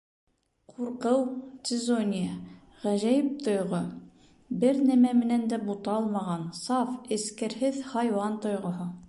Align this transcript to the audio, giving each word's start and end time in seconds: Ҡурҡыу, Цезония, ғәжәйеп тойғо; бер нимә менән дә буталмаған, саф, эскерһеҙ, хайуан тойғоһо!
Ҡурҡыу, 0.75 1.17
Цезония, 1.69 2.31
ғәжәйеп 2.85 3.29
тойғо; 3.49 3.83
бер 4.65 4.81
нимә 4.89 5.13
менән 5.21 5.45
дә 5.53 5.61
буталмаған, 5.69 6.49
саф, 6.63 6.99
эскерһеҙ, 7.19 7.81
хайуан 7.95 8.43
тойғоһо! 8.49 8.93